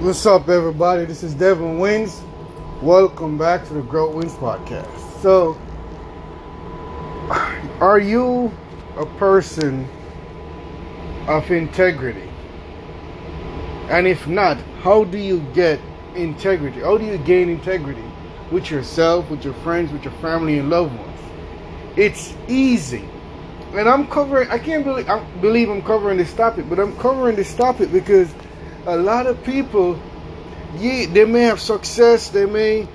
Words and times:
What's 0.00 0.24
up, 0.24 0.48
everybody? 0.48 1.04
This 1.04 1.22
is 1.22 1.34
Devin 1.34 1.78
Wins. 1.78 2.22
Welcome 2.80 3.36
back 3.36 3.66
to 3.66 3.74
the 3.74 3.82
Grow 3.82 4.08
Wins 4.10 4.32
podcast. 4.32 4.88
So, 5.20 5.58
are 7.80 7.98
you 7.98 8.50
a 8.96 9.04
person 9.18 9.86
of 11.28 11.50
integrity? 11.50 12.30
And 13.90 14.06
if 14.06 14.26
not, 14.26 14.56
how 14.80 15.04
do 15.04 15.18
you 15.18 15.40
get 15.52 15.78
integrity? 16.14 16.80
How 16.80 16.96
do 16.96 17.04
you 17.04 17.18
gain 17.18 17.50
integrity 17.50 18.10
with 18.50 18.70
yourself, 18.70 19.28
with 19.28 19.44
your 19.44 19.54
friends, 19.62 19.92
with 19.92 20.02
your 20.02 20.14
family 20.14 20.58
and 20.58 20.70
loved 20.70 20.96
ones? 20.96 21.20
It's 21.96 22.32
easy. 22.48 23.06
And 23.74 23.86
I'm 23.86 24.06
covering, 24.06 24.48
I 24.48 24.58
can't 24.58 24.82
believe, 24.82 25.10
I 25.10 25.22
believe 25.42 25.68
I'm 25.68 25.82
covering 25.82 26.16
this 26.16 26.32
topic, 26.32 26.70
but 26.70 26.78
I'm 26.78 26.96
covering 26.96 27.36
this 27.36 27.54
topic 27.54 27.92
because 27.92 28.32
a 28.86 28.96
lot 28.96 29.26
of 29.26 29.42
people, 29.44 29.98
yeah, 30.78 31.06
they 31.06 31.24
may 31.24 31.42
have 31.42 31.60
success, 31.60 32.28
they 32.30 32.46
may 32.46 32.88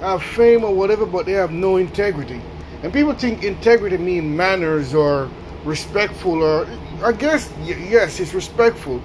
have 0.00 0.22
fame 0.22 0.64
or 0.64 0.74
whatever, 0.74 1.06
but 1.06 1.26
they 1.26 1.32
have 1.32 1.50
no 1.50 1.76
integrity. 1.76 2.40
And 2.82 2.92
people 2.92 3.14
think 3.14 3.44
integrity 3.44 3.98
means 3.98 4.24
manners 4.24 4.94
or 4.94 5.30
respectful, 5.64 6.42
or 6.42 6.66
I 7.04 7.12
guess 7.12 7.52
yes, 7.64 8.20
it's 8.20 8.34
respectful, 8.34 9.00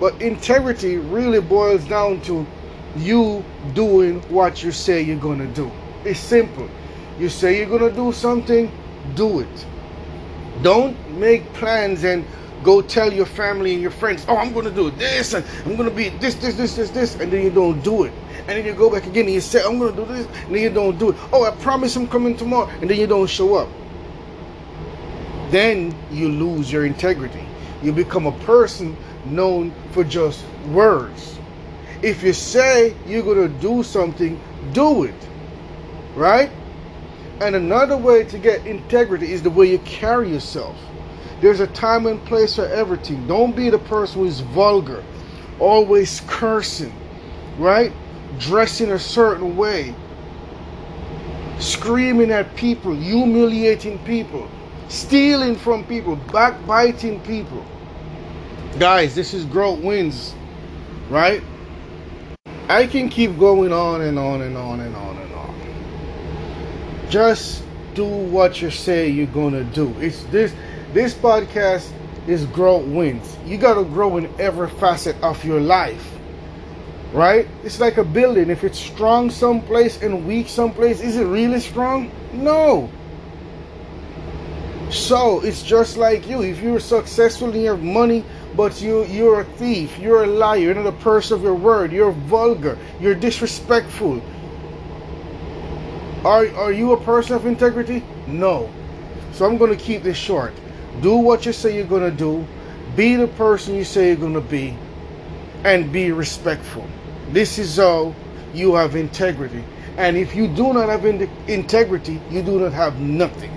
but 0.00 0.20
integrity 0.20 0.96
really 0.98 1.40
boils 1.40 1.84
down 1.84 2.20
to 2.22 2.46
you 2.96 3.44
doing 3.74 4.20
what 4.28 4.62
you 4.62 4.72
say 4.72 5.02
you're 5.02 5.16
gonna 5.16 5.46
do. 5.46 5.70
It's 6.04 6.20
simple. 6.20 6.68
You 7.18 7.28
say 7.28 7.58
you're 7.58 7.78
gonna 7.78 7.94
do 7.94 8.12
something, 8.12 8.70
do 9.14 9.40
it. 9.40 9.66
Don't 10.62 10.96
make 11.18 11.50
plans 11.54 12.04
and 12.04 12.24
go 12.62 12.82
tell 12.82 13.12
your 13.12 13.26
family 13.26 13.72
and 13.72 13.82
your 13.82 13.90
friends, 13.90 14.24
oh, 14.28 14.36
I'm 14.36 14.52
going 14.52 14.64
to 14.64 14.70
do 14.70 14.90
this 14.90 15.34
and 15.34 15.44
I'm 15.64 15.76
going 15.76 15.88
to 15.88 15.94
be 15.94 16.10
this, 16.10 16.34
this, 16.36 16.54
this, 16.56 16.76
this, 16.76 16.90
this, 16.90 17.14
and 17.16 17.32
then 17.32 17.42
you 17.42 17.50
don't 17.50 17.82
do 17.82 18.04
it. 18.04 18.12
And 18.38 18.48
then 18.48 18.64
you 18.64 18.72
go 18.72 18.90
back 18.90 19.06
again 19.06 19.26
and 19.26 19.34
you 19.34 19.40
say, 19.40 19.62
I'm 19.64 19.78
going 19.78 19.94
to 19.94 20.04
do 20.04 20.12
this, 20.12 20.26
and 20.26 20.54
then 20.54 20.62
you 20.62 20.70
don't 20.70 20.98
do 20.98 21.10
it. 21.10 21.16
Oh, 21.32 21.44
I 21.44 21.52
promise 21.52 21.94
I'm 21.94 22.08
coming 22.08 22.36
tomorrow, 22.36 22.68
and 22.80 22.90
then 22.90 22.98
you 22.98 23.06
don't 23.06 23.28
show 23.28 23.54
up. 23.54 23.68
Then 25.50 25.94
you 26.10 26.28
lose 26.28 26.72
your 26.72 26.84
integrity. 26.84 27.44
You 27.82 27.92
become 27.92 28.26
a 28.26 28.32
person 28.44 28.96
known 29.26 29.72
for 29.92 30.02
just 30.02 30.44
words. 30.72 31.38
If 32.02 32.22
you 32.22 32.32
say 32.32 32.96
you're 33.06 33.22
going 33.22 33.48
to 33.48 33.60
do 33.60 33.82
something, 33.82 34.40
do 34.72 35.04
it. 35.04 35.28
Right? 36.16 36.50
And 37.40 37.54
another 37.54 37.96
way 37.96 38.24
to 38.24 38.38
get 38.38 38.66
integrity 38.66 39.32
is 39.32 39.42
the 39.42 39.50
way 39.50 39.70
you 39.70 39.78
carry 39.80 40.30
yourself. 40.30 40.76
There's 41.42 41.58
a 41.58 41.66
time 41.66 42.06
and 42.06 42.24
place 42.24 42.54
for 42.54 42.66
everything. 42.66 43.26
Don't 43.26 43.56
be 43.56 43.68
the 43.68 43.80
person 43.80 44.20
who 44.20 44.26
is 44.26 44.40
vulgar, 44.40 45.02
always 45.58 46.20
cursing, 46.28 46.94
right? 47.58 47.92
Dressing 48.38 48.92
a 48.92 48.98
certain 48.98 49.56
way, 49.56 49.92
screaming 51.58 52.30
at 52.30 52.54
people, 52.54 52.94
humiliating 52.94 53.98
people, 54.04 54.48
stealing 54.86 55.56
from 55.56 55.84
people, 55.84 56.14
backbiting 56.32 57.20
people. 57.22 57.66
Guys, 58.78 59.16
this 59.16 59.34
is 59.34 59.44
growth 59.44 59.80
wins, 59.80 60.36
right? 61.10 61.42
I 62.68 62.86
can 62.86 63.08
keep 63.08 63.36
going 63.36 63.72
on 63.72 64.00
and 64.02 64.16
on 64.16 64.42
and 64.42 64.56
on 64.56 64.78
and 64.78 64.94
on 64.94 65.16
and 65.16 65.34
on. 65.34 67.10
Just 67.10 67.64
do 67.94 68.06
what 68.06 68.62
you 68.62 68.70
say 68.70 69.08
you're 69.08 69.26
gonna 69.26 69.64
do. 69.64 69.92
It's 69.98 70.22
this 70.26 70.54
this 70.92 71.14
podcast 71.14 71.90
is 72.26 72.46
grow 72.46 72.78
wins. 72.78 73.36
You 73.44 73.58
got 73.58 73.74
to 73.74 73.84
grow 73.84 74.16
in 74.16 74.32
every 74.38 74.68
facet 74.68 75.16
of 75.22 75.44
your 75.44 75.60
life. 75.60 76.08
Right? 77.12 77.46
It's 77.62 77.80
like 77.80 77.98
a 77.98 78.04
building. 78.04 78.48
If 78.48 78.64
it's 78.64 78.78
strong 78.78 79.30
someplace 79.30 80.00
and 80.02 80.26
weak 80.26 80.48
someplace, 80.48 81.00
is 81.00 81.16
it 81.16 81.24
really 81.24 81.60
strong? 81.60 82.10
No. 82.32 82.90
So 84.90 85.40
it's 85.40 85.62
just 85.62 85.96
like 85.96 86.28
you. 86.28 86.42
If 86.42 86.62
you're 86.62 86.80
successful 86.80 87.54
in 87.54 87.62
your 87.62 87.76
money, 87.76 88.24
but 88.56 88.80
you 88.82 89.04
you're 89.06 89.40
a 89.40 89.44
thief, 89.44 89.98
you're 89.98 90.24
a 90.24 90.26
liar, 90.26 90.58
you're 90.58 90.74
not 90.74 90.86
a 90.86 90.92
person 90.92 91.36
of 91.36 91.42
your 91.42 91.54
word, 91.54 91.92
you're 91.92 92.12
vulgar, 92.12 92.78
you're 93.00 93.14
disrespectful. 93.14 94.22
Are 96.24 96.46
are 96.56 96.72
you 96.72 96.92
a 96.92 97.00
person 97.00 97.36
of 97.36 97.46
integrity? 97.46 98.04
No. 98.26 98.70
So 99.32 99.46
I'm 99.46 99.56
gonna 99.56 99.76
keep 99.76 100.02
this 100.02 100.18
short. 100.18 100.52
Do 101.00 101.16
what 101.16 101.46
you 101.46 101.52
say 101.52 101.76
you're 101.76 101.86
going 101.86 102.08
to 102.10 102.16
do. 102.16 102.46
Be 102.96 103.16
the 103.16 103.28
person 103.28 103.74
you 103.74 103.84
say 103.84 104.08
you're 104.08 104.16
going 104.16 104.34
to 104.34 104.40
be. 104.40 104.76
And 105.64 105.92
be 105.92 106.12
respectful. 106.12 106.86
This 107.30 107.58
is 107.58 107.76
how 107.76 108.14
you 108.52 108.74
have 108.74 108.96
integrity. 108.96 109.64
And 109.96 110.16
if 110.16 110.34
you 110.34 110.48
do 110.48 110.72
not 110.72 110.88
have 110.88 111.04
in- 111.04 111.30
integrity, 111.48 112.20
you 112.30 112.42
do 112.42 112.58
not 112.58 112.72
have 112.72 113.00
nothing. 113.00 113.50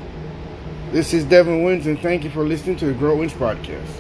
This 0.91 1.13
is 1.13 1.25
Devin 1.25 1.63
Wins, 1.63 1.88
and 1.88 2.00
thank 2.00 2.23
you 2.23 2.29
for 2.29 2.44
listening 2.44 2.78
to 2.78 2.85
the 2.85 2.94
Grow 2.94 3.18
Wins 3.18 3.34
podcast. 3.34 3.90